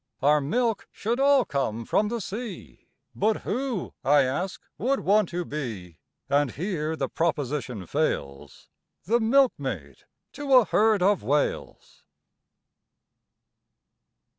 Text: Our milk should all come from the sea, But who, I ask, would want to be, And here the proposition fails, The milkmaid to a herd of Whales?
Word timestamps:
Our 0.23 0.41
milk 0.41 0.87
should 0.91 1.19
all 1.19 1.45
come 1.45 1.85
from 1.85 2.07
the 2.07 2.19
sea, 2.19 2.87
But 3.13 3.41
who, 3.43 3.93
I 4.03 4.23
ask, 4.23 4.59
would 4.79 5.01
want 5.01 5.29
to 5.29 5.45
be, 5.45 5.99
And 6.27 6.49
here 6.53 6.95
the 6.95 7.07
proposition 7.07 7.85
fails, 7.85 8.67
The 9.03 9.19
milkmaid 9.19 9.97
to 10.31 10.55
a 10.55 10.65
herd 10.65 11.03
of 11.03 11.21
Whales? 11.21 12.01